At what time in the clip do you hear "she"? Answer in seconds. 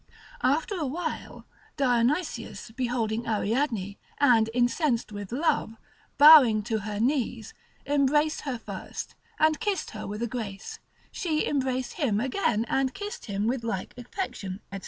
11.11-11.45